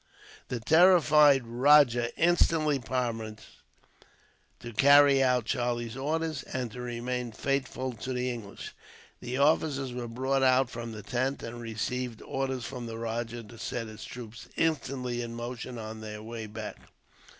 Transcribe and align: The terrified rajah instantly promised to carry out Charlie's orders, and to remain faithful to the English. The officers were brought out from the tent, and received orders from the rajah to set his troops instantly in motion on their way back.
The 0.47 0.59
terrified 0.59 1.45
rajah 1.45 2.09
instantly 2.17 2.79
promised 2.79 3.41
to 4.61 4.73
carry 4.73 5.21
out 5.21 5.45
Charlie's 5.45 5.95
orders, 5.95 6.41
and 6.41 6.71
to 6.71 6.81
remain 6.81 7.33
faithful 7.33 7.93
to 7.93 8.11
the 8.11 8.27
English. 8.31 8.73
The 9.19 9.37
officers 9.37 9.93
were 9.93 10.07
brought 10.07 10.41
out 10.41 10.71
from 10.71 10.91
the 10.91 11.03
tent, 11.03 11.43
and 11.43 11.61
received 11.61 12.23
orders 12.23 12.65
from 12.65 12.87
the 12.87 12.97
rajah 12.97 13.43
to 13.43 13.59
set 13.59 13.85
his 13.85 14.03
troops 14.03 14.47
instantly 14.57 15.21
in 15.21 15.35
motion 15.35 15.77
on 15.77 16.01
their 16.01 16.23
way 16.23 16.47
back. 16.47 16.77